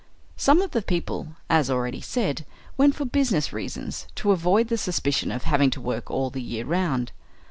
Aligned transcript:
Some 0.35 0.63
of 0.63 0.71
the 0.71 0.81
people, 0.81 1.35
as 1.47 1.69
already 1.69 2.01
said, 2.01 2.43
went 2.75 2.95
for 2.95 3.05
business 3.05 3.53
reasons, 3.53 4.07
to 4.15 4.31
avoid 4.31 4.67
the 4.69 4.77
suspicion 4.79 5.31
of 5.31 5.43
having 5.43 5.69
to 5.69 5.79
work 5.79 6.09
all 6.09 6.31
the 6.31 6.41
year 6.41 6.65
round. 6.65 7.11